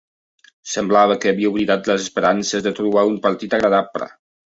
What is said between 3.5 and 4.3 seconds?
agradable.